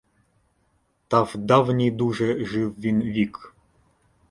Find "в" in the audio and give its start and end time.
1.23-1.37